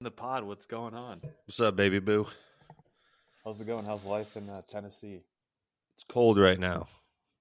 [0.00, 0.44] the pod.
[0.44, 1.20] What's going on?
[1.46, 2.26] What's up, baby boo?
[3.44, 3.84] How's it going?
[3.84, 5.22] How's life in uh, Tennessee?
[5.94, 6.86] It's cold right now.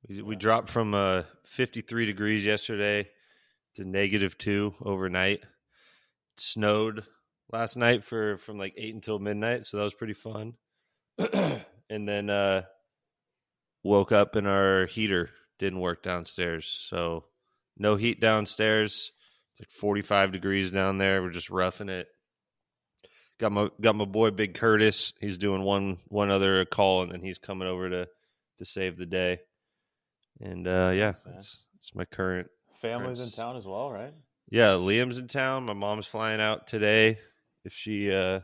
[0.07, 3.09] We, we dropped from uh, 53 degrees yesterday
[3.75, 5.41] to negative two overnight.
[5.41, 5.47] It
[6.38, 7.04] snowed
[7.52, 10.54] last night for from like eight until midnight, so that was pretty fun.
[11.89, 12.64] and then uh,
[13.84, 15.30] woke up and our heater
[15.60, 17.26] didn't work downstairs, so
[17.78, 19.12] no heat downstairs.
[19.52, 21.21] It's like 45 degrees down there.
[21.21, 22.08] We're just roughing it.
[23.39, 25.14] Got my got my boy Big Curtis.
[25.19, 28.07] He's doing one one other call, and then he's coming over to
[28.57, 29.39] to save the day.
[30.39, 32.47] And uh, yeah, that's that's my current.
[32.73, 34.14] Family's in town as well, right?
[34.50, 35.66] Yeah, Liam's in town.
[35.66, 37.19] My mom's flying out today,
[37.66, 38.42] if she uh,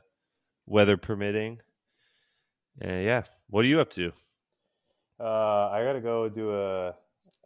[0.65, 1.61] weather permitting.
[2.81, 4.11] And yeah, what are you up to?
[5.19, 6.95] Uh, I gotta go do a.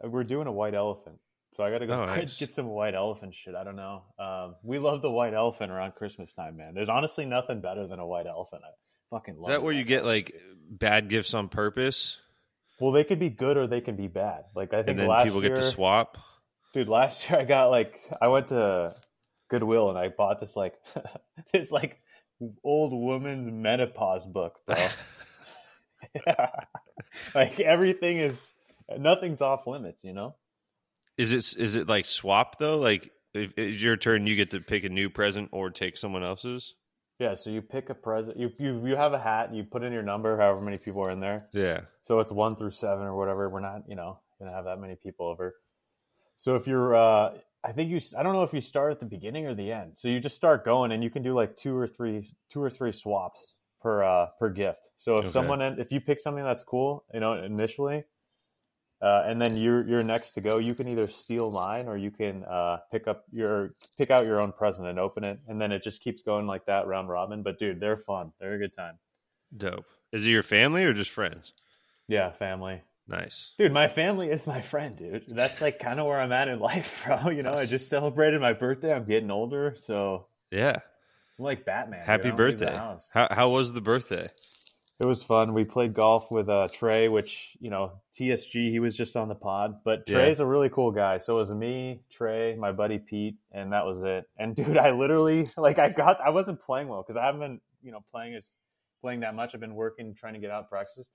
[0.03, 1.19] We're doing a white elephant,
[1.57, 2.37] so I gotta go Oh, nice.
[2.37, 3.55] get some white elephant shit.
[3.55, 4.03] I don't know.
[4.19, 6.73] Um, we love the white elephant around Christmas time, man.
[6.75, 8.61] There's honestly nothing better than a white elephant.
[8.63, 8.69] I
[9.15, 9.43] fucking love.
[9.43, 10.33] Is that where you get like
[10.69, 12.17] bad gifts on purpose,
[12.79, 14.43] Well, they could be good or they can be bad.
[14.55, 16.17] Like I think and then people year, get to swap?
[16.73, 16.87] dude.
[16.87, 18.93] Last year I got like I went to
[19.49, 20.75] Goodwill and I bought this like
[21.53, 21.99] this like
[22.63, 24.75] old woman's menopause book, bro.
[27.35, 28.53] like everything is
[28.97, 30.35] nothing's off limits, you know.
[31.17, 32.77] Is it is it like swap though?
[32.77, 36.23] Like if it's your turn, you get to pick a new present or take someone
[36.23, 36.75] else's.
[37.19, 38.37] Yeah, so you pick a present.
[38.37, 39.47] You you you have a hat.
[39.49, 41.47] And you put in your number, however many people are in there.
[41.53, 43.49] Yeah, So it's one through seven or whatever.
[43.49, 45.55] We're not, you know, gonna have that many people over.
[46.35, 49.07] So if you're, uh, I think you, I don't know if you start at the
[49.07, 49.93] beginning or the end.
[49.95, 52.69] So you just start going, and you can do like two or three, two or
[52.69, 54.89] three swaps per uh, per gift.
[54.97, 55.31] So if Okay.
[55.31, 58.03] someone, if you pick something that's cool, you know, initially,
[59.01, 62.11] uh, and then you're you're next to go, you can either steal mine or you
[62.11, 65.71] can uh, pick up your pick out your own present and open it, and then
[65.71, 67.43] it just keeps going like that round robin.
[67.43, 68.31] But dude, they're fun.
[68.39, 68.97] They're a good time.
[69.55, 69.85] dope.
[70.11, 71.51] Is it your family or just friends?
[72.07, 72.81] Yeah, family.
[73.09, 73.51] Nice.
[73.57, 75.25] Dude, my family is my friend, dude.
[75.27, 77.29] That's like kind of where I'm at in life, bro.
[77.29, 78.93] You know, I just celebrated my birthday.
[78.93, 80.79] I'm getting older, so Yeah.
[81.37, 82.03] I'm like Batman.
[82.05, 82.97] Happy don't leave the birthday.
[83.11, 84.29] How how was the birthday?
[84.99, 85.53] It was fun.
[85.53, 88.69] We played golf with uh, Trey, which you know TSG.
[88.69, 90.15] He was just on the pod, but Yeah.
[90.15, 91.19] Trey's a really cool guy.
[91.19, 94.25] So it was me, Trey, my buddy Pete, and that was it.
[94.37, 97.61] And dude, I literally like I got I wasn't playing well because I haven't been
[97.83, 98.55] you know playing as
[99.01, 99.53] playing that much.
[99.53, 101.07] I've been working trying to get out practices.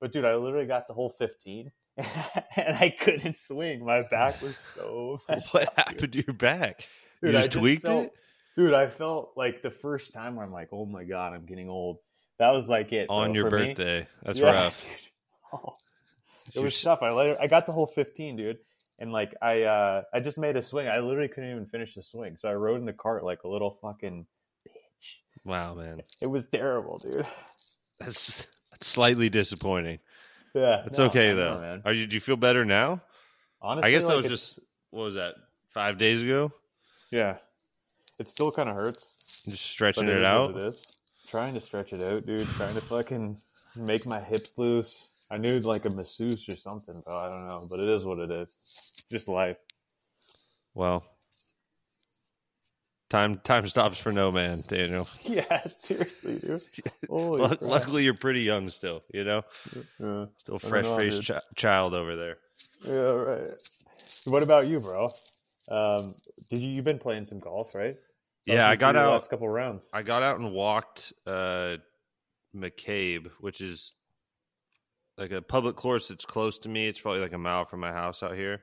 [0.00, 3.84] But dude, I literally got to hole 15 and I couldn't swing.
[3.84, 5.20] My back was so
[5.52, 6.86] What up, happened to your back?
[7.22, 8.12] Dude, you I just just tweaked felt- it?
[8.56, 11.68] Dude, I felt like the first time where I'm like, oh my god, I'm getting
[11.68, 11.98] old.
[12.38, 13.66] That was like it on bro, your for me.
[13.68, 14.06] birthday.
[14.22, 14.86] That's Yeah, rough.
[15.52, 15.74] Oh,
[16.54, 17.02] it was tough.
[17.02, 18.58] I let I got the whole 15, dude,
[18.98, 20.88] and like I uh I just made a swing.
[20.88, 23.48] I literally couldn't even finish the swing, so I rode in the cart like a
[23.48, 24.26] little fucking
[24.66, 25.44] bitch.
[25.44, 26.02] Wow, man.
[26.20, 27.26] It was terrible, dude.
[28.00, 30.00] That's that's slightly disappointing.
[30.52, 31.60] Yeah, it's no, okay know, though.
[31.60, 31.82] man.
[31.84, 33.00] Are you do you feel better now?
[33.62, 34.58] Honestly, I guess that was just
[34.90, 35.34] what was that?
[35.70, 36.52] 5 days ago?
[37.10, 37.36] yeah.
[38.18, 39.10] It still kind of hurts.
[39.48, 40.54] Just stretching it out.
[40.54, 40.86] what It is.
[41.28, 42.46] Trying to stretch it out, dude.
[42.48, 43.36] Trying to fucking
[43.74, 45.10] make my hips loose.
[45.30, 48.18] I need like a masseuse or something, but I don't know, but it is what
[48.20, 48.54] it is.
[49.10, 49.56] Just life.
[50.74, 51.04] Well,
[53.10, 55.08] time time stops for no man, Daniel.
[55.24, 56.62] Yeah, seriously, dude.
[57.08, 59.02] Holy Lu- Luckily, you're pretty young still.
[59.12, 59.42] You know,
[60.00, 60.26] Yeah.
[60.38, 62.38] still fresh faced chi- child over there.
[62.84, 63.50] yeah, right.
[64.26, 65.10] What about you, bro?
[65.68, 66.14] Um,
[66.50, 67.96] did you you've been playing some golf, right?
[68.46, 69.12] Yeah, I got out.
[69.12, 69.88] last couple rounds.
[69.92, 71.76] I got out and walked uh,
[72.54, 73.96] McCabe, which is
[75.18, 76.86] like a public course that's close to me.
[76.86, 78.62] It's probably like a mile from my house out here.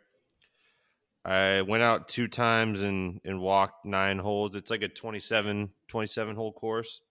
[1.26, 4.56] I went out two times and, and walked nine holes.
[4.56, 7.02] It's like a 27, 27 hole course.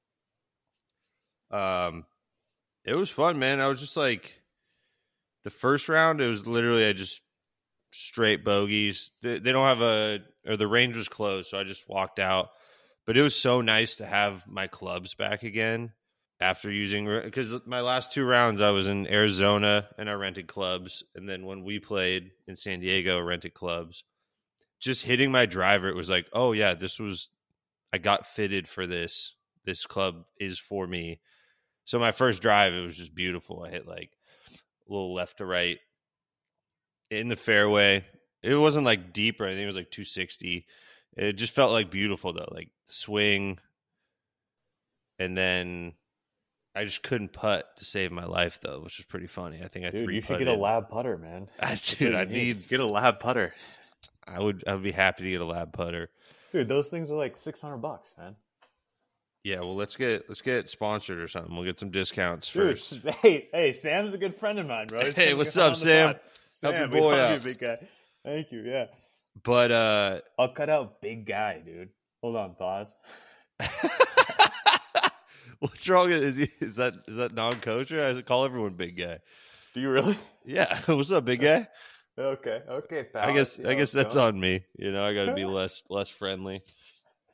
[1.51, 2.05] Um,
[2.85, 3.61] it was fun, man.
[3.61, 4.41] I was just like,
[5.45, 7.23] the first round, it was literally I just
[7.91, 9.11] straight bogeys.
[9.23, 12.51] They, they don't have a, or the range was closed, so I just walked out.
[13.07, 15.93] But it was so nice to have my clubs back again
[16.43, 21.05] after using because my last two rounds I was in Arizona and I rented clubs
[21.15, 24.03] and then when we played in San Diego I rented clubs.
[24.81, 27.29] Just hitting my driver it was like oh yeah this was
[27.93, 29.35] I got fitted for this.
[29.65, 31.21] This club is for me.
[31.85, 33.63] So my first drive it was just beautiful.
[33.63, 34.11] I hit like
[34.51, 35.79] a little left to right
[37.11, 38.05] in the fairway
[38.43, 40.67] it wasn't like deep or anything it was like 260
[41.17, 43.59] it just felt like beautiful though, like the swing,
[45.19, 45.93] and then
[46.75, 49.61] I just couldn't putt to save my life though, which was pretty funny.
[49.63, 51.49] I think I Dude, you should get a lab putter, man.
[51.61, 52.67] I, dude, I need.
[52.67, 53.55] get a lab putter.
[54.27, 54.65] I would.
[54.67, 56.11] I would be happy to get a lab putter.
[56.53, 58.37] Dude, those things are like six hundred bucks, man.
[59.45, 61.55] Yeah, well, let's get let's get sponsored or something.
[61.55, 63.01] We'll get some discounts Dude, first.
[63.21, 65.05] hey, hey, Sam's a good friend of mine, bro.
[65.05, 66.15] He's Hey, what's up, Sam?
[66.63, 67.35] Help your Sam, boy out.
[67.35, 67.77] you, big guy.
[68.25, 68.61] Thank you.
[68.63, 68.87] Yeah,
[69.43, 71.91] But uh I'll cut out big guy, dude.
[72.23, 72.95] Hold on, pause.
[75.59, 76.11] what's wrong?
[76.11, 78.05] Is he, is that is that non kosher?
[78.05, 79.19] I call everyone big guy.
[79.75, 80.19] Do you really?
[80.45, 81.67] Yeah, what's up, big guy?
[82.19, 83.29] Okay, okay, pal.
[83.29, 84.35] I guess see I guess that's going.
[84.35, 84.65] on me.
[84.77, 86.61] You know, I got to be less less friendly.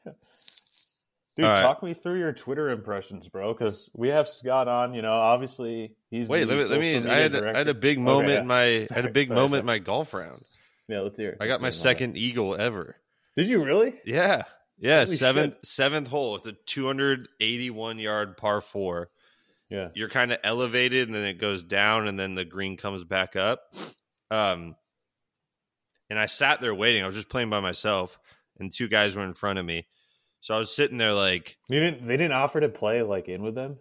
[0.05, 1.63] Dude, All right.
[1.63, 3.53] talk me through your Twitter impressions, bro.
[3.53, 4.93] Because we have Scott on.
[4.95, 6.97] You know, obviously he's Wait, let me let me.
[7.09, 9.37] I had I had a big moment Okay, in my I had a big sorry,
[9.37, 9.61] moment sorry.
[9.61, 10.43] in my golf round.
[10.89, 11.37] Yeah, let's hear it.
[11.41, 11.73] I Let's got my it.
[11.73, 12.97] second eagle ever.
[13.37, 13.95] Did you really?
[14.05, 14.45] Yeah.
[14.79, 16.37] Yeah, Holy seventh seventh hole.
[16.37, 19.11] It's a 281 yard par 4.
[19.71, 19.89] Yeah.
[19.95, 23.37] You're kind of elevated and then it goes down and then the green comes back
[23.37, 23.61] up.
[24.31, 24.77] Um
[26.11, 27.03] and I sat there waiting.
[27.03, 28.19] I was just playing by myself
[28.59, 29.87] and two guys were in front of me.
[30.41, 32.07] So I was sitting there like, You didn't.
[32.07, 33.79] They didn't offer to play like in with them.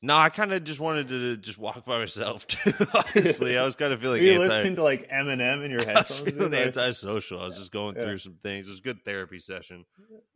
[0.00, 2.72] No, I kind of just wanted to just walk by myself too.
[2.94, 5.80] Honestly, I was kind of feeling Were you anti- listening to like Eminem in your
[5.88, 6.20] I was headphones?
[6.20, 7.40] feeling antisocial.
[7.40, 8.02] I was just going Yeah.
[8.02, 8.66] through some things.
[8.66, 9.84] It was a good therapy session.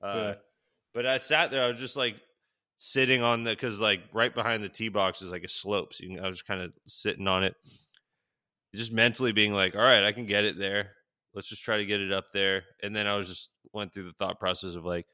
[0.02, 0.34] Uh, Yeah.
[0.94, 1.62] But I sat there.
[1.64, 2.16] I was just like
[2.76, 5.94] sitting on the because like right behind the tee box is like a slope.
[5.94, 7.54] So you can, I was just kind of sitting on it,
[8.74, 10.90] just mentally being like, "All right, I can get it there.
[11.34, 14.04] Let's just try to get it up there." And then I was just went through
[14.04, 15.06] the thought process of like,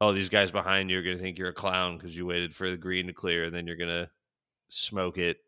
[0.00, 2.70] "Oh, these guys behind you are gonna think you're a clown because you waited for
[2.70, 4.10] the green to clear, and then you're gonna
[4.68, 5.38] smoke it."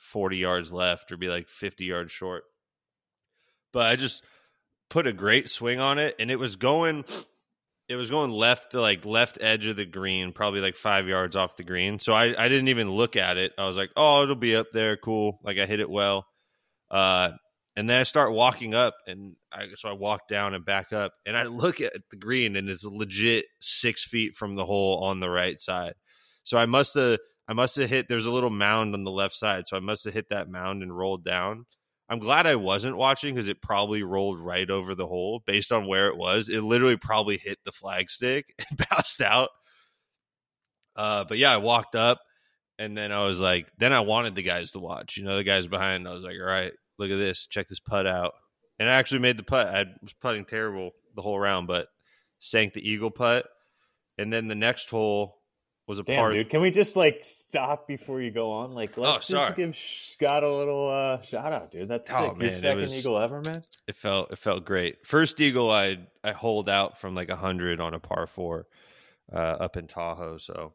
[0.00, 2.44] 40 yards left or be like 50 yards short.
[3.72, 4.24] But I just
[4.88, 7.04] put a great swing on it and it was going
[7.88, 11.34] it was going left to like left edge of the green, probably like five yards
[11.34, 11.98] off the green.
[11.98, 13.52] So I, I didn't even look at it.
[13.58, 14.96] I was like, oh, it'll be up there.
[14.96, 15.40] Cool.
[15.42, 16.24] Like I hit it well.
[16.88, 17.30] Uh,
[17.80, 21.14] and then I start walking up and I, so I walk down and back up
[21.24, 25.18] and I look at the green and it's legit six feet from the hole on
[25.18, 25.94] the right side.
[26.42, 27.18] So I must have,
[27.48, 29.64] I must have hit, there's a little mound on the left side.
[29.66, 31.64] So I must have hit that mound and rolled down.
[32.06, 35.88] I'm glad I wasn't watching because it probably rolled right over the hole based on
[35.88, 36.50] where it was.
[36.50, 39.48] It literally probably hit the flagstick and bounced out.
[40.94, 42.20] Uh, but yeah, I walked up
[42.78, 45.44] and then I was like, then I wanted the guys to watch, you know, the
[45.44, 46.06] guys behind.
[46.06, 48.34] I was like, all right, look at this, check this putt out.
[48.78, 49.66] And I actually made the putt.
[49.66, 51.88] I was putting terrible the whole round, but
[52.38, 53.46] sank the eagle putt.
[54.16, 55.38] And then the next hole
[55.86, 56.32] was a Damn, par.
[56.32, 56.48] dude.
[56.50, 58.72] Can we just like stop before you go on?
[58.72, 59.48] Like, let's Oh, sorry.
[59.48, 61.88] just give Scott a little uh, shout out, dude.
[61.88, 62.36] That's Oh, sick.
[62.38, 63.62] man, Your second was- eagle ever, man.
[63.88, 65.04] it felt it felt great.
[65.06, 68.66] First eagle, I I hold out from like hundred on a par four
[69.32, 70.36] uh, up in Tahoe.
[70.38, 70.74] So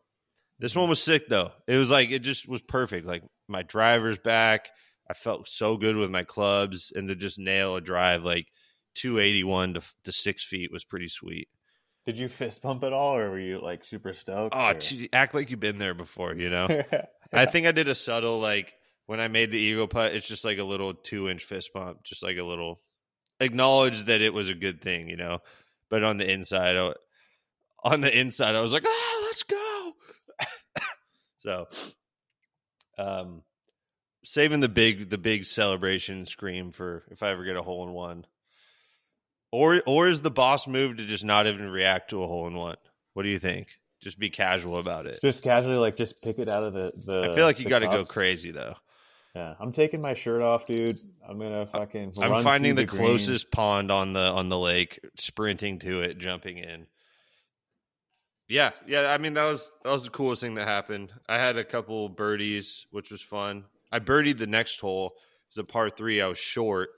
[0.59, 1.51] this one was sick though.
[1.67, 3.05] It was like it just was perfect.
[3.07, 4.69] Like my driver's back.
[5.09, 8.47] I felt so good with my clubs, and to just nail a drive like
[8.93, 11.49] two eighty one to to six feet was pretty sweet.
[12.05, 14.55] Did you fist bump at all, or were you like super stoked?
[14.55, 16.67] Oh, gee, act like you've been there before, you know.
[17.33, 18.73] I think I did a subtle like
[19.07, 20.13] when I made the eagle putt.
[20.13, 22.79] It's just like a little two inch fist bump, just like a little
[23.39, 25.39] acknowledge that it was a good thing, you know.
[25.89, 26.93] But on the inside, I,
[27.83, 29.93] on the inside, I was like, "Ah, let's go!"
[31.37, 31.65] so,
[32.99, 33.41] um,
[34.25, 37.93] saving the big the big celebration scream for if I ever get a hole in
[37.93, 38.25] one,
[39.51, 42.55] or or is the boss move to just not even react to a hole in
[42.55, 42.77] one?
[43.13, 43.79] What do you think?
[44.01, 45.19] Just be casual about it.
[45.21, 46.91] just casually, like, just pick it out of the.
[47.05, 48.75] the I feel like you got to go crazy though.
[49.35, 50.99] Yeah, I'm taking my shirt off, dude.
[51.27, 52.13] I'm gonna fucking.
[52.21, 56.57] I'm finding to the, closest pond on the on the lake, sprinting to it, jumping
[56.57, 56.87] in.
[58.47, 59.11] Yeah, yeah.
[59.11, 61.11] I mean, that was that was the coolest thing that happened.
[61.27, 63.65] I had a couple birdies, which was fun.
[63.95, 65.07] I birdied the next hole.
[65.07, 66.21] It was a par three.
[66.21, 66.89] I was short,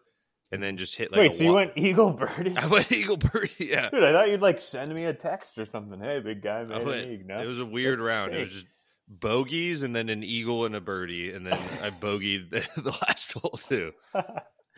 [0.52, 1.20] and then just hit like.
[1.20, 2.56] Wait, a so you went eagle birdie?
[2.58, 3.52] I went eagle birdie.
[3.60, 6.00] Yeah, Dude, I thought you'd like send me a text or something.
[6.00, 7.28] Hey, big guy, I made went.
[7.28, 7.40] No?
[7.40, 8.34] it was a weird That's round.
[8.34, 8.66] It was just
[9.08, 13.34] bogeys and then an eagle and a birdie, and then I bogeyed the, the last
[13.34, 13.92] hole too.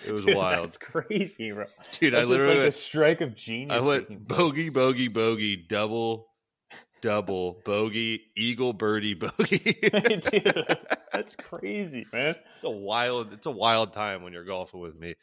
[0.06, 1.66] It was Dude, wild, That's crazy, bro.
[1.92, 2.16] dude.
[2.16, 3.82] I That's just literally like a strike of genius.
[3.82, 6.29] I went bogey, bogey, bogey, double,
[7.02, 9.60] double, bogey, eagle, birdie, bogey.
[10.32, 10.78] Dude,
[11.14, 12.36] that's crazy, man.
[12.56, 15.16] it's a wild, it's a wild time when you're golfing with me.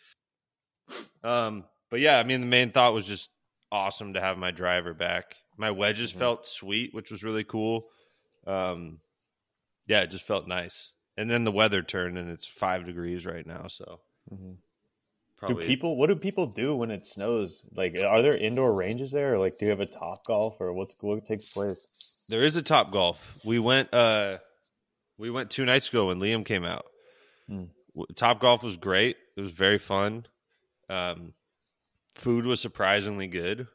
[1.22, 3.30] Um, but yeah, I mean, the main thought was just
[3.72, 5.36] awesome to have my driver back.
[5.56, 6.18] My wedges Mhm.
[6.18, 7.84] felt sweet, which was really cool.
[8.46, 9.00] Um,
[9.86, 10.92] yeah, it just felt nice.
[11.16, 14.58] And then the weather turned, and it's five degrees right now, so Do
[15.36, 15.96] probably people?
[15.96, 17.62] What do people do when it snows?
[17.74, 20.72] Like, are there indoor ranges there, or like, do you have a top golf, or
[20.72, 21.86] what's what takes place?
[22.28, 23.38] There is a Top Golf.
[23.44, 24.38] We went uh
[25.16, 26.86] we went two nights ago when Liam came out.
[27.48, 27.64] Hmm.
[28.16, 29.16] Top Golf was great.
[29.36, 30.26] It was very fun.
[30.90, 31.34] Um
[32.16, 33.68] food was surprisingly good.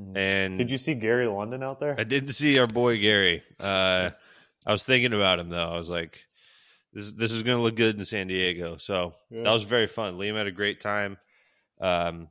[0.00, 0.16] Mhm.
[0.16, 1.94] And Did you see Gary London out there?
[1.98, 3.42] I didn't see our boy Gary.
[3.60, 4.10] Uh,
[4.66, 5.68] I was thinking about him though.
[5.68, 6.18] I was like,
[6.94, 8.76] this this is going to look good in San Diego.
[8.78, 9.42] So Yeah.
[9.42, 10.16] that was very fun.
[10.16, 11.18] Liam had a great time.
[11.80, 12.28] Um,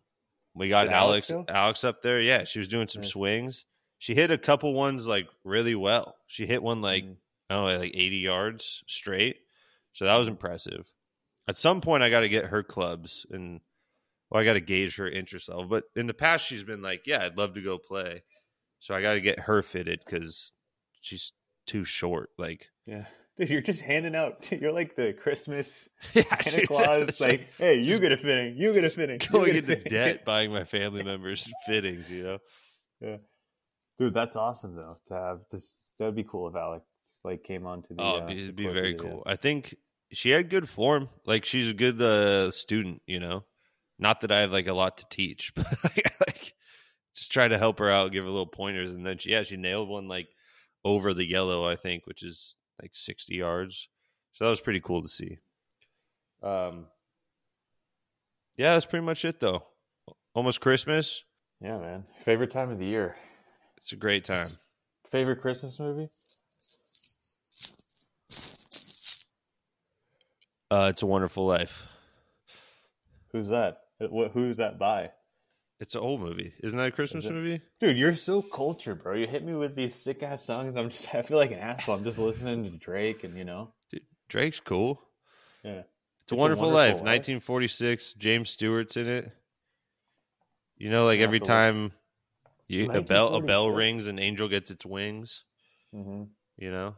[0.55, 1.51] we got Did Alex Alex?
[1.51, 2.20] Alex up there.
[2.22, 3.12] Yeah, she was doing some Nice.
[3.12, 3.65] swings.
[4.00, 6.17] She hit a couple ones like really well.
[6.27, 7.17] She hit one like Mhm.
[7.50, 9.41] I don't know, like 80 yards straight.
[9.91, 10.91] So that was impressive.
[11.48, 13.60] At some point, I got to get her clubs and,
[14.29, 15.65] well, I got to gauge her interest level.
[15.65, 18.24] But in the past, she's been like, yeah, I'd love to go play.
[18.79, 20.51] So I got to get her fitted because
[21.01, 21.34] she's
[21.67, 22.29] too short.
[22.38, 23.05] Like, Yeah.
[23.38, 24.52] Dude, you're just handing out.
[24.62, 27.20] You're like the Christmas yeah, Santa dude, Claus.
[27.20, 28.56] Like, hey, you get a fitting.
[28.58, 29.20] You get a fitting.
[29.32, 32.38] going into fitting." debt buying my family members fittings, you know?
[33.02, 33.18] Yeah,
[33.98, 34.98] Dude, that's awesome though.
[35.08, 36.86] To have this, that'd be cool if Alex
[37.24, 38.02] like came on to the.
[38.02, 39.24] Oh, uh, it'd be, the it'd be very cool.
[39.25, 39.75] I think
[40.12, 41.10] she had good form.
[41.25, 43.46] Like she's a good uh, student, you know.
[43.98, 45.66] Not that I have like a lot to teach, but
[46.28, 46.54] like
[47.16, 49.58] just try to help her out, give her little pointers, and then she, yeah, she
[49.58, 50.28] nailed one like
[50.86, 53.88] over the yellow, I think, which is like sixty yards.
[54.34, 55.38] So that was pretty cool to see.
[56.42, 56.88] Um,
[58.58, 59.63] yeah, that's pretty much it though.
[60.34, 61.24] Almost Christmas.
[61.62, 62.06] Yeah, man.
[62.22, 63.15] Favorite time of the year.
[63.77, 64.50] It's a great time.
[65.10, 66.10] Favorite Christmas movie?
[70.72, 71.86] Uh, it's a Wonderful Life.
[73.32, 73.82] Who's that?
[74.00, 74.32] What?
[74.32, 75.12] Who's that by?
[75.84, 77.60] It's an old movie, isn't that a Christmas movie?
[77.82, 79.16] Dude, you're so cultured, bro.
[79.16, 80.78] You hit me with these sick ass songs.
[80.78, 81.96] I'm just, I feel like an asshole.
[81.96, 83.74] I'm just listening to Drake, and you know,
[84.30, 85.02] Drake's cool.
[85.62, 85.82] yeah.
[86.24, 87.42] It's a Wonderful, Wonderful Life, Life.
[87.42, 88.13] 1946.
[88.13, 89.30] James Stewart's in it.
[90.78, 91.58] You know, like every have to look.
[91.58, 91.92] time
[92.70, 95.44] you, a bell a bell rings, an angel gets its wings.
[95.94, 96.24] Mm-hmm.
[96.56, 96.96] You know,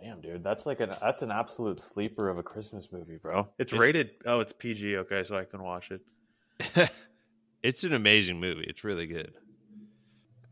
[0.00, 3.48] Damn, dude, that's like an that's an absolute sleeper of a Christmas movie, bro.
[3.58, 4.10] It's It's- rated.
[4.24, 4.96] Oh, it's PG.
[4.98, 6.90] Okay, so I can watch it.
[7.62, 8.64] it's an amazing movie.
[8.68, 9.32] It's really good.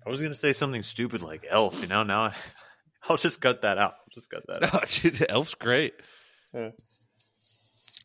[0.06, 1.80] I was gonna say something stupid like Elf.
[1.82, 2.34] You know, now I,
[3.08, 3.92] I'll just cut that out.
[3.92, 4.74] I'll just cut that out.
[4.74, 5.94] Oh, dude, Elf's great.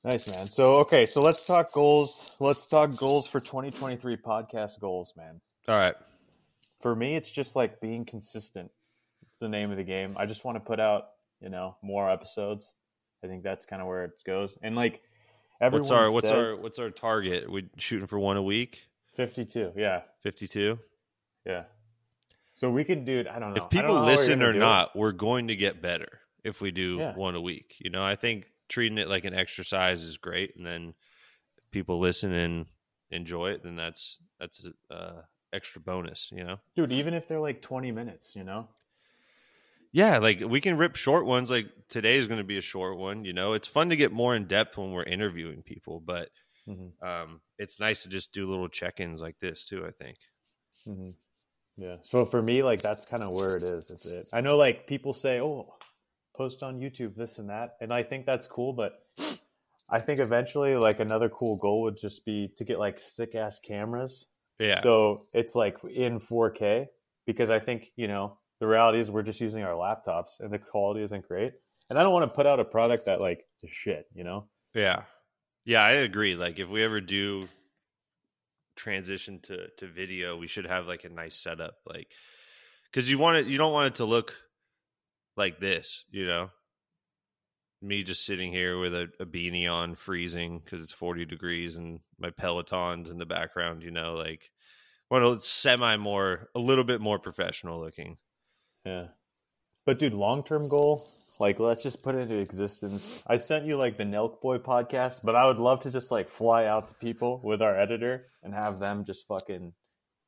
[0.06, 0.48] Nice, man.
[0.48, 2.36] So, okay, so let's talk goals.
[2.40, 5.40] Let's talk goals for 2023 podcast goals, man.
[5.68, 5.96] All right,
[6.82, 8.70] For me, it's just like being consistent.
[9.32, 10.16] It's the name of the game.
[10.18, 11.06] I just want to put out,
[11.40, 12.76] you know, more episodes.
[13.24, 14.58] I think that's kind of where it goes.
[14.62, 15.02] And like
[15.62, 17.50] everyone what's our what's says, our what's our target?
[17.50, 18.84] We shooting for one a week.
[19.14, 19.74] 52.
[19.76, 20.80] Yeah, 52.
[21.46, 21.64] yeah.
[22.54, 23.28] So we could do it.
[23.28, 23.64] I don't know.
[23.64, 27.16] If people know listen or not, we're going to get better if we do Yeah.
[27.16, 27.76] one a week.
[27.80, 30.94] You know, I think treating it like an exercise is great, and then
[31.58, 32.68] if people listen and
[33.10, 36.30] enjoy it, then that's that's uh, extra bonus.
[36.32, 38.68] You know, dude, even if they're like 20 minutes, you know,
[39.92, 41.50] yeah, like we can rip short ones.
[41.50, 43.26] Like today is going to be a short one.
[43.26, 46.30] You know, it's fun to get more in depth when we're interviewing people, but
[46.68, 47.08] mm-hmm.
[47.08, 49.86] um, it's nice to just do little check ins like this too.
[49.86, 50.18] I think.
[50.86, 51.10] hmm
[51.78, 51.98] Yeah.
[52.02, 53.90] So for me, like that's kind of where it is.
[53.90, 54.28] It's it.
[54.34, 55.74] I know, like people say, "Oh,
[56.36, 58.74] post on YouTube, this and that," and I think that's cool.
[58.74, 59.04] But
[59.90, 63.60] I think eventually, like another cool goal would just be to get like sick ass
[63.60, 64.28] cameras.
[64.60, 64.80] Yeah.
[64.82, 66.88] So it's like in 4K
[67.26, 70.60] because I think you know the reality is we're just using our laptops and the
[70.60, 71.54] quality isn't great.
[71.90, 74.08] And I don't want to put out a product that like is shit.
[74.14, 74.48] You know.
[74.74, 75.04] Yeah.
[75.66, 76.36] Yeah, I agree.
[76.36, 77.48] Like if we ever do
[78.76, 82.12] transition to to video, we should have like a nice setup like
[82.92, 84.36] cuz you want it you don't want it to look
[85.38, 86.52] like this, you know.
[87.82, 92.00] Me just sitting here with a, a beanie on freezing cuz it's 40 degrees and
[92.18, 94.52] my pelotons in the background, you know, like
[95.10, 98.18] well it's semi more a little bit more professional looking.
[98.86, 99.08] Yeah.
[99.86, 101.08] But dude, long term goal,
[101.40, 103.24] like let's just put it into existence.
[103.28, 106.30] I sent you like the Nelk Boy podcast, but I would love to just like
[106.30, 109.74] fly out to people with our editor and have them just fucking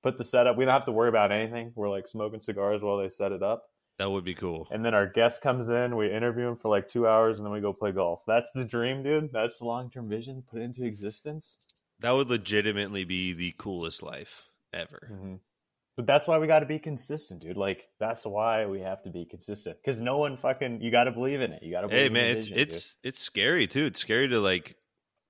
[0.03, 0.57] put the setup.
[0.57, 1.71] We don't have to worry about anything.
[1.75, 3.63] We're like smoking cigars while they set it up.
[3.97, 4.67] That would be cool.
[4.71, 7.53] And then our guest comes in, we interview him for like two hours, and then
[7.53, 8.21] we go play golf.
[8.27, 9.31] That's the dream, dude.
[9.31, 10.43] That's the long term vision.
[10.49, 11.57] Put it into existence.
[12.01, 15.09] That would legitimately be the coolest life ever.
[15.11, 15.35] Mm-hmm.
[15.97, 17.55] But that's why we got to be consistent, dude.
[17.57, 20.81] Like that's why we have to be consistent because no one fucking.
[20.81, 21.63] You got to believe in it.
[21.63, 21.87] You got to.
[21.87, 22.19] Believe in it.
[22.19, 24.75] Hey man it's it's it's scary too it's scary to like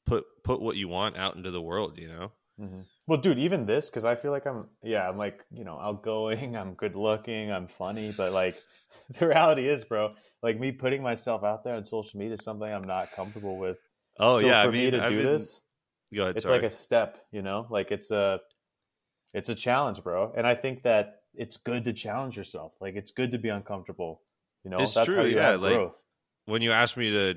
[0.06, 3.66] put put what you want out into the world you know hmm Well, dude, even
[3.66, 4.68] this because I feel like I'm.
[4.82, 6.56] Yeah, I'm like you know outgoing.
[6.62, 7.52] I'm good looking.
[7.52, 8.12] I'm funny.
[8.16, 8.56] But like
[9.20, 10.14] the reality is, bro.
[10.42, 13.78] Like me putting myself out there on social media is something I'm not comfortable with.
[14.20, 15.60] oh so yeah for i mean me to I've do been- this,
[16.14, 16.58] go ahead it's sorry.
[16.60, 17.18] like a step.
[17.32, 18.40] You know, like it's a,
[19.36, 20.32] it's a challenge, bro.
[20.36, 22.74] And I think that it's good to challenge yourself.
[22.82, 24.22] Like it's good to be uncomfortable.
[24.64, 26.02] You know, It's that's how true, you yeah, have like- growth.
[26.46, 27.36] when you asked me to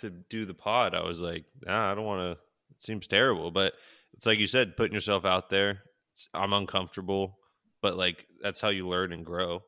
[0.00, 3.50] to do the pod i was like nah, i don't want to it seems terrible
[3.50, 3.74] but
[4.14, 5.82] it's like you said putting yourself out there
[6.32, 7.38] i'm uncomfortable
[7.82, 9.62] but like that's how you learn and grow.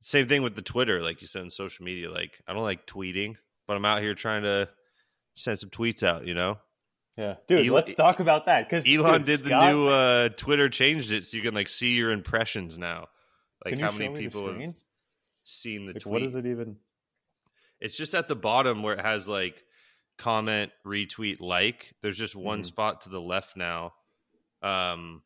[0.00, 2.08] Same thing with the Twitter, like you said in social media.
[2.10, 3.34] Like I don't like tweeting,
[3.66, 4.68] but I'm out here trying to
[5.34, 6.24] send some tweets out.
[6.26, 6.58] You know,
[7.18, 7.66] Yeah, dude.
[7.66, 11.36] Elon- let's talk about that because Elon did the new uh, Twitter changed it so
[11.36, 13.08] you can like see your impressions now.
[13.64, 14.74] Like how many people have
[15.44, 16.12] seen the Like, tweet?
[16.12, 16.76] what is it even?
[17.80, 19.64] It's just at the bottom where it has like
[20.16, 21.92] comment, retweet, like.
[22.02, 22.66] There's just one Mhm.
[22.66, 23.94] spot to the left now.
[24.62, 25.22] Um,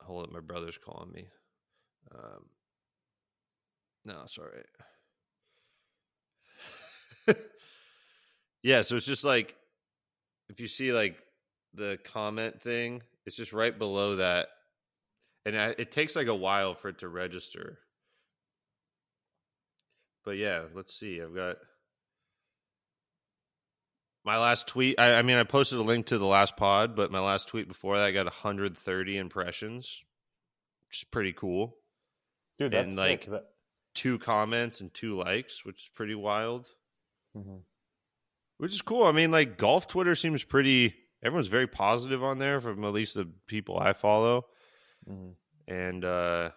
[0.00, 1.28] hold up, my brother's calling me.
[2.12, 2.48] Um,
[4.04, 4.46] no, it's all
[7.26, 7.36] right.
[8.62, 9.56] yeah, so it's just like
[10.48, 11.16] if you see like
[11.74, 14.48] the comment thing, it's just right below that,
[15.44, 17.78] and I, it takes like a while for it to register.
[20.24, 21.20] But yeah, let's see.
[21.22, 21.56] I've got
[24.24, 24.98] my last tweet.
[24.98, 27.68] I, I mean, I posted a link to the last pod, but my last tweet
[27.68, 30.02] before that I got 130 impressions,
[30.88, 31.76] which is pretty cool.
[32.58, 33.42] Dude, And, like, sick.
[33.94, 36.66] Two comments and two likes, which is pretty wild.
[37.36, 37.60] Mhm.
[38.58, 39.04] Which is cool.
[39.04, 40.94] I mean, like golf Twitter seems pretty.
[41.22, 44.46] Everyone's very positive on there, from at least the people I follow.
[45.08, 45.34] Mhm.
[45.68, 46.50] and uh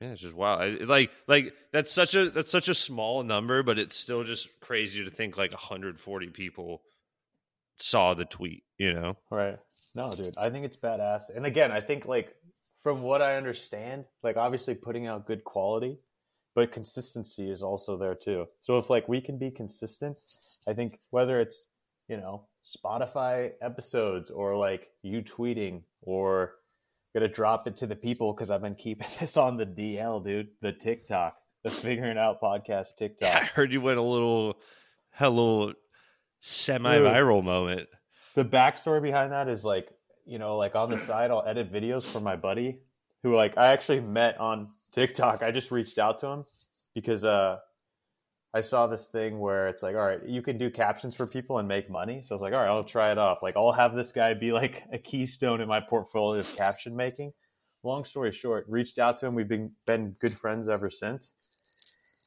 [0.00, 3.78] yeah it's just wow like like that's such a that's such a small number but
[3.78, 6.82] it's still just crazy to think like 140 people
[7.76, 9.58] saw the tweet you know Right.
[9.94, 11.22] No, dude, I think it's badass.
[11.34, 12.32] And again, I think like
[12.82, 15.98] from what I understand, like obviously putting out good quality,
[16.58, 18.46] but consistency is also there too.
[18.62, 20.20] So if like we can be consistent,
[20.66, 21.66] I think whether it's,
[22.08, 26.54] you know, Spotify episodes or like you tweeting or
[27.14, 30.48] gonna drop it to the people because I've been keeping this on the DL, dude,
[30.60, 33.32] the TikTok, the figuring out podcast TikTok.
[33.32, 34.58] i heard you went a little
[35.10, 35.74] had a little
[36.40, 37.88] semi-viral moment
[38.34, 39.88] the backstory behind that is like
[40.26, 42.78] you know like on the side i'll edit videos for my buddy
[43.22, 45.42] who like i actually met on tiktok.
[45.42, 46.44] I just reached out to him
[46.94, 47.58] because uh
[48.54, 51.58] i saw this thing where it's like all right you can do captions for people
[51.58, 52.22] and make money.
[52.22, 53.42] So i was like all right i'll try it off.
[53.42, 57.32] Like i'll have this guy be like a keystone in my portfolio of caption making.
[57.84, 59.34] Long story short reached out to him.
[59.34, 61.34] We've been been good friends ever since.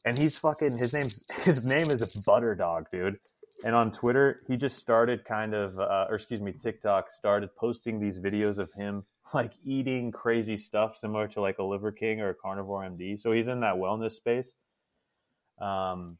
[0.05, 1.09] And he's fucking his name
[1.43, 3.17] his name is butter dog dude.
[3.63, 7.99] And on Twitter, he just started kind of, uh, or excuse me, TikTok started posting
[7.99, 12.29] these videos of him like eating crazy stuff, similar to like a Liver King or
[12.29, 13.19] a Carnivore MD.
[13.19, 14.53] So he's in that wellness space.
[15.59, 16.17] Um,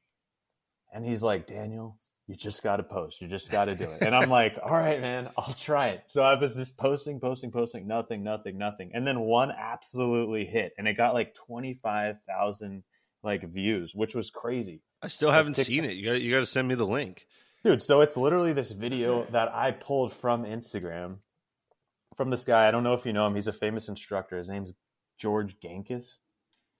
[0.94, 3.22] and he's like, Daniel, you just got to post.
[3.22, 4.02] You just got to do it.
[4.02, 6.04] And I'm like, all right, man, I'll try it.
[6.08, 8.92] So I was just posting, posting, posting, nothing, nothing, nothing.
[8.94, 12.84] And then one absolutely hit, and it got like 25,000
[13.24, 14.82] like views, which was crazy.
[15.02, 15.68] i still haven't TikTok.
[15.68, 17.28] seen it you got you got to send me the link
[17.64, 21.18] Dude, so it's literally this video that I pulled from Instagram
[22.16, 22.68] from this guy.
[22.68, 23.36] I don't know if you know him.
[23.36, 24.38] He's a famous instructor.
[24.38, 24.74] His name's
[25.18, 26.18] George Gankas.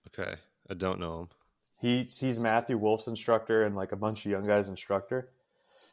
[0.08, 0.36] okay
[0.70, 1.28] i don't know him
[1.80, 5.32] He he's Matthew Wolff's instructor and like a bunch of young guys instructor.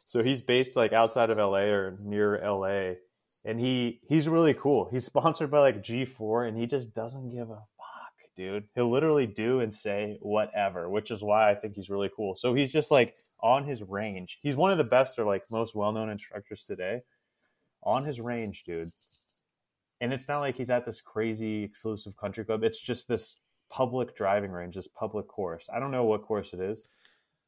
[0.05, 2.95] So he's based like outside of LA or near LA.
[3.43, 4.87] And he he's really cool.
[4.91, 8.65] He's sponsored by like G4 and he just doesn't give a fuck, dude.
[8.75, 12.35] He'll literally do and say whatever, which is why I think he's really cool.
[12.35, 14.37] So he's just like on his range.
[14.43, 17.01] He's one of the best or like most well-known instructors today.
[17.83, 18.91] On his range, dude.
[20.01, 22.63] And it's not like he's at this crazy exclusive country club.
[22.63, 23.37] It's just this
[23.69, 25.67] public driving range, this public course.
[25.73, 26.85] I don't know what course it is.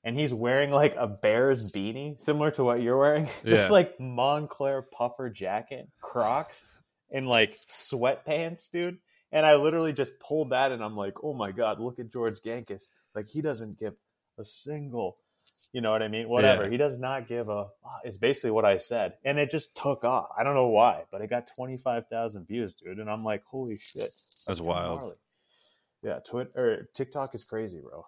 [0.03, 3.25] And he's wearing like a Bears beanie, similar to what you're wearing.
[3.43, 3.57] Yeah.
[3.57, 6.71] This like Moncler puffer jacket, Crocs,
[7.11, 8.97] and like sweatpants, dude.
[9.31, 12.41] And I literally just pulled that and I'm like, oh my God, look at George
[12.45, 12.89] Gankas.
[13.15, 13.93] Like he doesn't give
[14.37, 15.17] a single,
[15.73, 16.27] you know what I mean?
[16.27, 16.63] Whatever.
[16.63, 16.69] Yeah.
[16.69, 17.67] He does not give a,
[18.03, 19.13] It's basically what I said.
[19.23, 20.27] And it just took off.
[20.37, 22.99] I don't know why, but it got 25,000 views, dude.
[22.99, 24.11] And I'm like, holy shit.
[24.47, 24.99] That's wild.
[24.99, 25.15] gnarly.
[26.03, 28.05] Yeah, Twitter or TikTok is crazy, bro.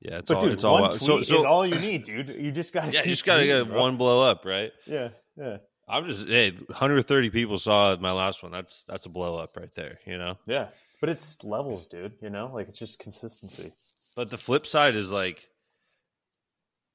[0.00, 2.28] yeah it's But all dude, it's all tweet so, so is all you need, dude.
[2.30, 5.58] You just got to yeah you just gotta get one blow up right Yeah, yeah,
[5.88, 9.72] i'm just hey 130 people saw my last one that's that's a blow up right
[9.76, 10.68] there you know yeah.
[11.00, 12.14] But it's levels, dude.
[12.20, 13.72] You know, like it's just consistency.
[14.16, 15.46] But the flip side is like,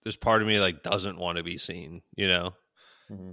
[0.03, 2.01] there's part of me like doesn't want to be seen.
[2.15, 2.53] You know,
[3.11, 3.31] mm-hmm.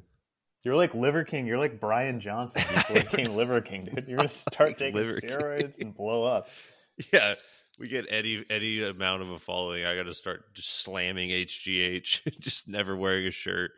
[0.62, 1.46] You're like Liver King.
[1.46, 4.06] You're like Brian Johnson before he became Liver King, dude.
[4.06, 5.30] You're gonna start Like taking Liver King.
[5.30, 6.48] steroids and blow up.
[7.12, 7.34] yeah.
[7.78, 9.86] We get any any amount of a following.
[9.86, 13.70] I got to start just slamming HGH, just never wearing a shirt.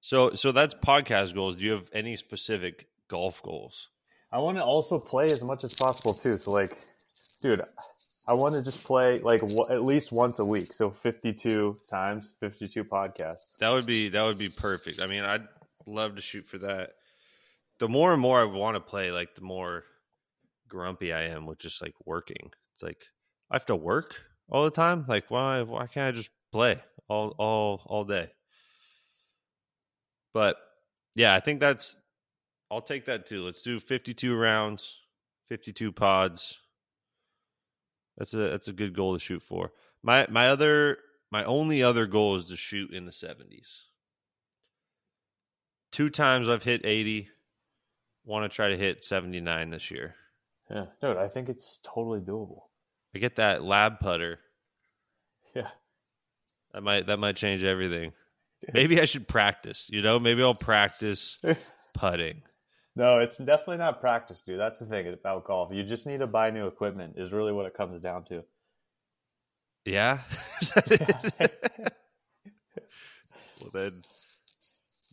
[0.00, 1.56] So so that's podcast goals.
[1.56, 3.90] Do you have any specific golf goals?
[4.32, 6.38] I want to also play as much as possible too.
[6.38, 6.78] So like,
[7.42, 7.62] dude,
[8.26, 10.72] I want to just play like w- at least once a week.
[10.72, 13.56] So 52 times, 52 podcasts.
[13.58, 15.02] That would be that would be perfect.
[15.02, 15.46] I mean, I'd
[15.86, 16.92] love to shoot for that.
[17.78, 19.84] The more and more I want to play, like the more
[20.68, 22.52] grumpy I am with just like working.
[22.74, 23.04] It's like
[23.50, 25.04] I have to work all the time.
[25.08, 28.30] Like why why can't I just play all all all day?
[30.32, 30.56] But
[31.16, 31.98] yeah, I think that's
[32.70, 33.44] I'll take that too.
[33.44, 34.96] Let's do 52 rounds,
[35.48, 36.58] 52 pods.
[38.22, 39.72] That's a that's a good goal to shoot for.
[40.00, 40.98] My my other
[41.32, 43.80] my only other goal is to shoot in the 70s.
[45.90, 47.28] Two times I've hit 80.
[48.24, 50.14] Want to try to hit 79 this year.
[50.70, 52.60] Yeah, dude, I think it's totally doable.
[53.12, 54.38] I get that lab putter.
[55.52, 55.70] Yeah.
[56.74, 58.12] That might that might change everything.
[58.72, 60.20] Maybe I should practice, you know?
[60.20, 61.42] Maybe I'll practice
[61.94, 62.42] putting.
[62.94, 64.60] No, it's definitely not practice, dude.
[64.60, 65.72] That's the thing about golf.
[65.72, 67.14] You just need to buy new equipment.
[67.16, 68.44] Is really what it comes down to.
[69.84, 70.20] Yeah.
[73.60, 73.92] well then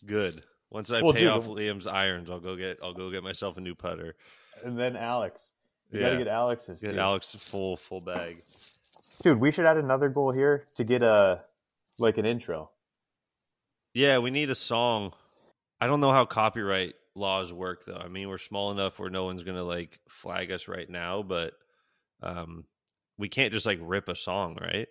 [0.05, 0.43] good.
[0.69, 3.57] Once I Well, pay dude, off Liam's irons, I'll go get I'll go get myself
[3.57, 4.15] a new putter.
[4.63, 5.41] And then Alex,
[5.91, 6.07] you Yeah.
[6.07, 6.81] gotta get Alex's.
[6.81, 6.97] Get.
[6.97, 8.43] Alex full full bag.
[9.23, 11.41] Dude, we should add another goal here to get a
[11.97, 12.69] like an intro.
[13.93, 15.13] Yeah, we need a song.
[15.81, 17.95] I don't know how copyright laws work though.
[17.97, 21.53] I mean, we're small enough where no one's gonna like flag us right now, but
[22.23, 22.65] um,
[23.17, 24.87] we can't just like rip a song, right?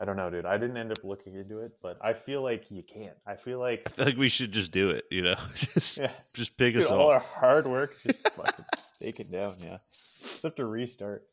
[0.00, 0.46] I don't know, dude.
[0.46, 3.16] I didn't end up looking into it, but I feel like you can't.
[3.26, 5.04] I feel like I feel like we should just do it.
[5.10, 7.10] You know, just yeah, just pick a dude, all song.
[7.10, 8.64] our hard work is just fucking
[9.00, 9.56] take it down.
[9.60, 9.78] Yeah,
[10.20, 11.24] just have to restart.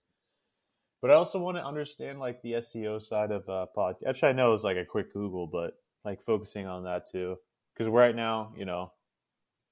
[1.02, 3.98] But I also want to understand like the SEO side of uh, pod.
[4.08, 7.36] Actually, I know it's like a quick Google, but like focusing on that too,
[7.74, 8.92] because right now, you know,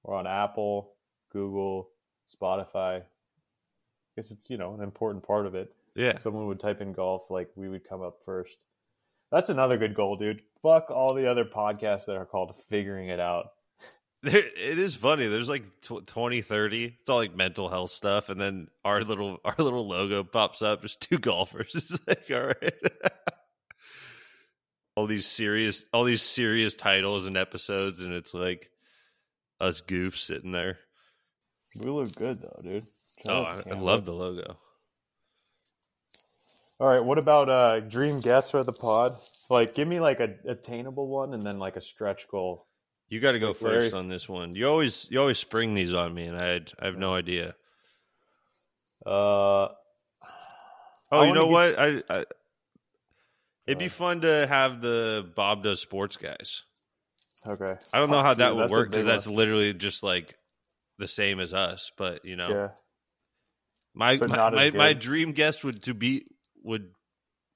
[0.04, 0.94] we're on Apple,
[1.32, 1.90] Google,
[2.34, 3.02] Spotify.
[3.02, 3.04] I
[4.16, 5.74] guess it's you know an important part of it.
[5.96, 8.64] Yeah, someone would type in golf, like we would come up first.
[9.32, 10.42] That's another good goal, dude.
[10.62, 13.48] Fuck all the other podcasts that are called figuring it out.
[14.24, 15.28] there, it is funny.
[15.28, 16.98] There's like tw- 20, 30.
[17.00, 20.82] It's all like mental health stuff, and then our little our little logo pops up.
[20.82, 21.74] Just two golfers.
[21.76, 22.74] It's like all right.
[24.96, 28.70] all these serious all these serious titles and episodes, and it's like
[29.64, 30.80] us goofs sitting there.
[31.80, 32.86] We look good though, dude.
[33.26, 34.58] Oh, I, I love the logo.
[36.80, 39.16] All right, what about uh dream guest for the pod?
[39.50, 42.68] Like, give me like a attainable one, and then like a stretch goal.
[43.10, 44.56] You got to go Like, first on this one.
[44.56, 47.56] You always you always spring these on me, and I had, I have no idea.
[49.06, 49.70] Uh,
[51.12, 51.80] Oh, I you know get what?
[52.10, 52.26] I,
[53.68, 56.64] it'd be fun to have the Bob does sports guys.
[57.48, 57.76] Okay.
[57.92, 60.36] I don't know how dude, that would work because that's literally just like
[60.98, 61.92] the same as us.
[61.98, 62.70] But you know, yeah.
[63.94, 66.26] my my, my, my dream guest would to be
[66.64, 66.90] would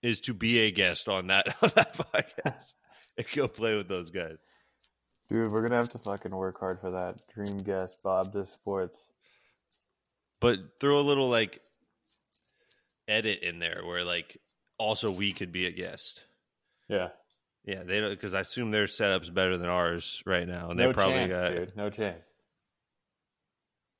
[0.01, 2.73] is to be a guest on that on that podcast
[3.17, 4.37] and go play with those guys.
[5.29, 7.19] Dude, we're gonna have to fucking work hard for that.
[7.33, 8.97] Dream guest, Bob the sports.
[10.39, 11.59] But throw a little like
[13.07, 14.37] edit in there where like
[14.77, 16.23] also we could be a guest.
[16.87, 17.09] Yeah.
[17.67, 20.87] Yeah, they don't because I assume their setup's better than ours right now, and no
[20.87, 21.75] they probably chance, got dude.
[21.75, 22.25] No chance.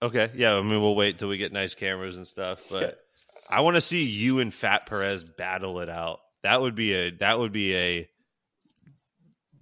[0.02, 0.32] okay.
[0.34, 2.98] Yeah, I mean we'll wait till we get nice cameras and stuff, but
[3.50, 6.22] I want to see you and Fat Perez battle it out.
[6.44, 8.10] That would be a that would be a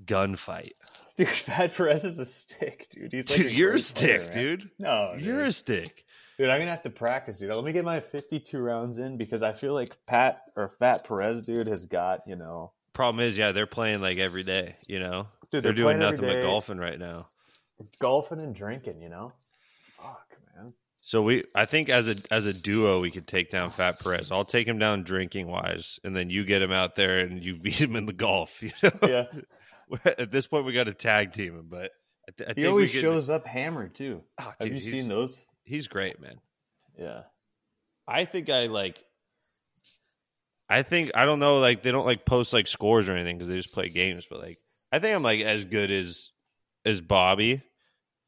[0.06, 0.70] gunfight,
[1.18, 3.12] Dude, Fat Perez is a stick, dude.
[3.12, 3.48] He's like dude.
[3.48, 4.70] a You're a stick, player, dude.
[4.78, 6.04] No, You're a stick.
[6.38, 7.50] Dude, I'm gonna have to practice, dude.
[7.50, 11.42] Let me get my 52 rounds in because I feel like Pat or Fat Perez,
[11.42, 14.78] dude, has got you know, Problem is, yeah, they're playing like every day.
[14.88, 17.28] You know, dude, they're, doing playing every nothing but golfing right now.
[18.00, 19.02] golfing and drinking.
[19.02, 19.34] You know,
[20.02, 20.74] fuck, man.
[21.02, 24.32] So we, I think as a as a duo, we could take down Fat Perez.
[24.32, 27.56] I'll take him down drinking wise, and then you get him out there and you
[27.62, 28.64] beat him in the golf.
[28.64, 29.26] You know, Yeah,
[30.06, 31.92] at this point we got to tag team him, but
[32.30, 34.24] I, th- I he think always we could, shows up hammered too.
[34.40, 35.44] Oh, Have you seen those?
[35.66, 36.40] He's great, man.
[36.98, 37.24] Yeah,
[38.08, 39.04] I think I like.
[40.70, 43.48] I think I don't know, like they don't like post like scores or anything because
[43.48, 44.26] they just play games.
[44.30, 44.60] But like,
[44.92, 46.32] I think I'm like as good as
[46.86, 47.62] as Bobby.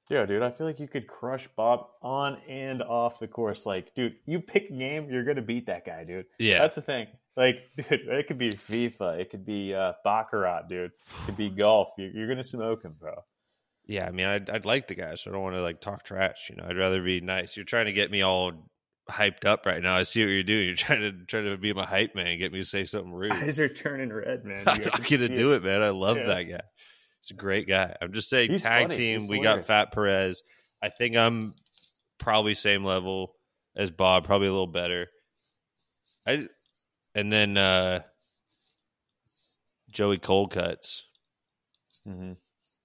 [0.09, 0.41] yeah, dude.
[0.43, 3.65] I feel like you could crush Bob on and off the course.
[3.65, 6.25] Like, dude, you pick a game, you're gonna beat that guy, dude.
[6.39, 7.07] Yeah, That's the thing.
[7.35, 10.91] Like, dude, it could be FIFA, it could be uh, baccarat, dude.
[10.91, 11.89] It could be golf.
[11.97, 13.13] You're, you're gonna smoke him, bro.
[13.85, 14.07] yeah.
[14.07, 16.49] I mean, I'd, I'd like the guy, so I don't want to like talk trash.
[16.49, 17.55] You know, I'd rather be nice.
[17.57, 18.51] You're trying to get me all
[19.09, 19.95] hyped up right now.
[19.95, 20.67] I see what you're doing.
[20.67, 23.31] You're trying to trying to be my hype man, get me to say something rude.
[23.31, 24.63] Eyes are turning red, man.
[24.67, 25.81] I'm not gonna do it, man.
[25.81, 26.27] I love Yeah.
[26.27, 26.61] that guy.
[27.21, 27.95] He's a great guy.
[28.01, 28.95] I'm just saying, He's tag funny.
[28.97, 29.21] team.
[29.21, 29.63] He's we got.
[29.65, 30.43] Fat Perez.
[30.81, 31.53] I think I'm
[32.19, 33.33] probably same level
[33.75, 35.07] as Bob, probably a little better.
[36.25, 36.47] I
[37.15, 38.01] and then uh
[39.91, 41.03] Joey Cold cuts.
[42.03, 42.33] hmm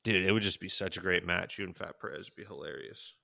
[0.04, 1.58] Dude, it would just be such a great match.
[1.58, 3.14] You and Fat Perez would be hilarious.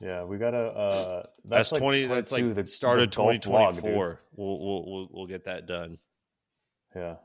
[0.00, 0.58] Yeah, we gotta.
[0.58, 2.06] Uh, That's, like twenty.
[2.06, 4.20] That's like the start of twenty twenty four.
[4.34, 5.98] We'll, we'll we'll get that done.
[6.94, 7.16] Yeah,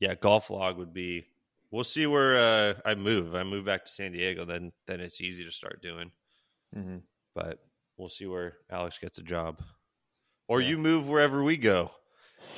[0.00, 1.26] Yeah, golf log would be.
[1.70, 3.28] We'll see where uh, I move.
[3.28, 6.10] If I move back to San Diego, then then it's easy to start doing.
[6.74, 6.98] hmm
[7.34, 7.58] But
[7.98, 9.60] we'll see where Alex gets a job,
[10.48, 10.68] or Yeah.
[10.70, 11.90] you move wherever we go.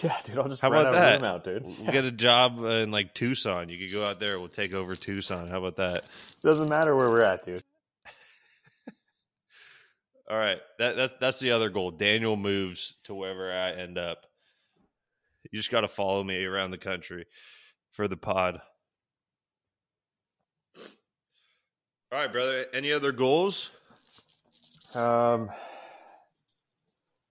[0.02, 0.38] yeah, dude.
[0.38, 1.14] I'll just How about a that?
[1.16, 1.64] room out, dude.
[1.64, 3.68] We'll get a job in like Tucson.
[3.68, 4.38] You could go out there.
[4.38, 5.48] We'll take over Tucson.
[5.48, 6.08] How about that?
[6.42, 7.63] Doesn't matter where we're at, dude.
[10.30, 11.90] All right, that, that that's the other goal.
[11.90, 14.24] Daniel moves to wherever I end up.
[15.50, 17.26] You just got to follow me around the country
[17.90, 18.60] for the pod.
[22.10, 22.64] All right, brother.
[22.72, 23.68] Any other goals?
[24.94, 25.50] Um,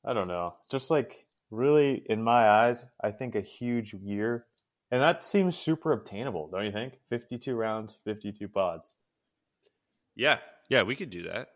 [0.05, 0.53] I don't know.
[0.69, 4.45] Just like really, in my eyes, I think a huge year,
[4.91, 6.99] and that seems super obtainable, don't you think?
[7.09, 8.93] Fifty-two rounds, fifty-two pods.
[10.15, 10.37] Yeah,
[10.69, 11.47] yeah, we could do that.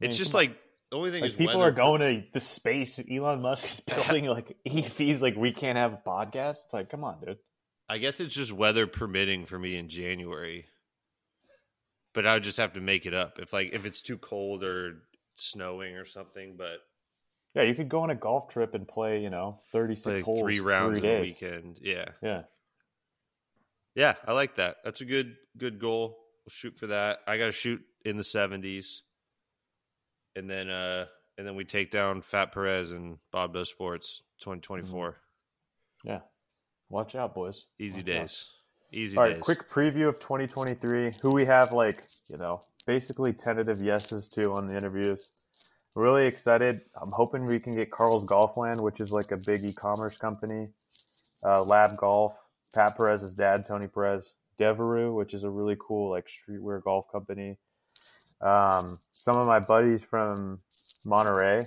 [0.00, 0.58] It's just like
[0.94, 3.00] the only thing Like is people weather- are going to the space.
[3.10, 5.20] Elon Musk is building like EVs.
[5.20, 6.62] Like we can't have a podcast.
[6.66, 7.38] It's like, come on, dude.
[7.88, 10.66] I guess it's just weather permitting for me in January.
[12.12, 14.62] But I would just have to make it up if like if it's too cold
[14.62, 15.02] or
[15.32, 16.54] snowing or something.
[16.56, 16.78] But
[17.56, 19.20] Yeah, you could go on a golf trip and play.
[19.20, 22.42] You know, thirty-six like holes, three rounds three a weekend, yeah, Yeah,
[23.96, 24.76] yeah, I like that.
[24.84, 26.18] That's a good good goal.
[26.44, 27.18] We'll shoot for that.
[27.26, 29.02] I got to shoot in the seventies,
[30.36, 34.60] and then uh and then we take down Fat Perez and Bob Does Sports twenty
[34.60, 35.16] twenty four.
[36.04, 36.20] yeah.
[36.90, 37.66] Watch out, boys.
[37.80, 38.20] Easy Watch out.
[38.20, 38.44] days,
[38.92, 39.32] easy All days.
[39.34, 41.12] right, quick preview of 2023.
[41.22, 45.32] Who we have, like, you know, basically tentative yeses to on the interviews.
[45.96, 46.82] Really excited.
[47.00, 50.68] I'm hoping we can get Carl's Golfland, which is like a big e-commerce company.
[51.42, 52.34] Uh, Lab Golf,
[52.74, 57.56] Pat Perez's dad, Tony Perez, Devereux, which is a really cool like streetwear golf company.
[58.44, 60.60] Um, some of my buddies from
[61.04, 61.64] Monterey.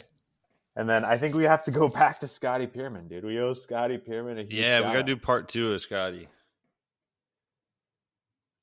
[0.76, 3.26] And then I think we have to go back to Scotty Pierman, dude.
[3.26, 6.28] We owe Scotty Pierman a huge Yeah, we got to do part two of Scotty.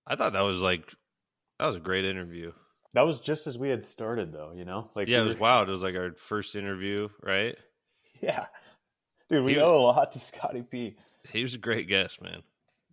[0.06, 0.94] I thought that was like
[1.58, 2.52] that was a great interview.
[2.92, 4.52] That was just as we had started, though.
[4.54, 5.68] You know, like yeah, it was wild.
[5.68, 7.56] It was like our first interview, right?
[8.20, 8.46] Yeah,
[9.28, 10.96] dude, we He owe a lot to Scotty P.
[11.30, 12.42] He was a great guest, man.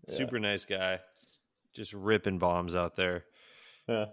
[0.07, 0.15] Yeah.
[0.15, 0.99] Super nice guy.
[1.73, 3.23] Just ripping bombs out there.
[3.88, 4.05] Yeah.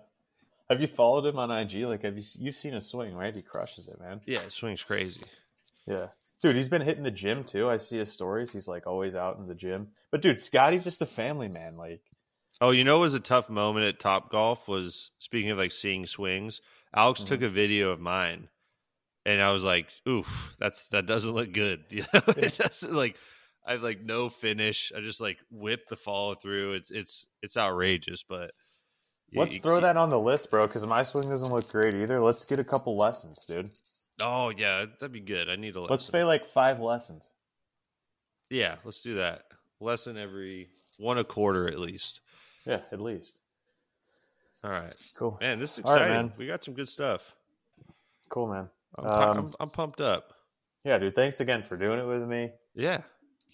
[0.71, 1.85] Have you followed him on IG?
[1.87, 3.35] Like, have you you've seen his swing, right?
[3.35, 4.21] He crushes it, man.
[4.27, 5.23] Yeah, swings crazy.
[5.87, 6.09] Yeah,
[6.43, 7.71] dude, he's been hitting the gym too.
[7.71, 8.53] I see his stories.
[8.53, 9.89] He's like always out in the gym.
[10.11, 11.77] But dude, Scotty's just a family man.
[11.77, 12.03] Like,
[12.61, 14.69] Oh, you know, it was a tough moment at Top Golf.
[14.69, 16.61] Was speaking of like seeing swings.
[16.95, 17.29] Alex Mm-hmm.
[17.29, 18.49] took a video of mine,
[19.25, 23.17] and I was like, "Oof, that's that doesn't look good." You know, it doesn't like.
[23.67, 24.93] I have like no finish.
[24.97, 26.73] I just like whip the follow through.
[26.75, 28.53] It's it's it's outrageous, but
[29.35, 30.67] let's you- throw that on the list, bro.
[30.67, 32.21] Because my swing doesn't look great either.
[32.21, 33.71] Let's get a couple lessons, dude.
[34.21, 35.49] Oh yeah, that'd be good.
[35.49, 35.93] I need a lesson.
[35.93, 37.25] Let's pay like five lessons.
[38.51, 39.43] Yeah, let's do that.
[39.81, 42.21] Lesson every one a quarter at least.
[42.67, 43.39] Yeah, at least.
[44.65, 45.39] All right, Cool.
[45.41, 45.61] man.
[45.61, 46.15] This is right, exciting.
[46.15, 46.33] man.
[46.37, 47.35] We got some good stuff.
[48.29, 48.69] Cool, man.
[48.99, 50.33] I'm, Um, I'm, I'm pumped up.
[50.85, 51.15] Yeah, dude.
[51.15, 52.51] Thanks again for doing it with me.
[52.75, 53.03] Yeah,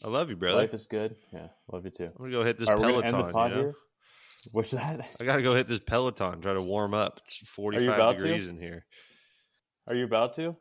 [0.02, 0.56] I love you, brother.
[0.58, 1.16] Life is good.
[1.32, 2.04] Yeah, love you too.
[2.06, 3.10] I'm gonna go hit this All right, Peloton.
[3.10, 3.62] gonna end the pod you know?
[3.64, 3.74] here.
[4.52, 5.06] What's that?
[5.20, 6.40] I gotta go hit this Peloton.
[6.40, 7.20] Try to warm up.
[7.26, 8.18] It's 45 about to?
[8.18, 8.84] degrees in here.
[9.86, 10.56] Are you about to?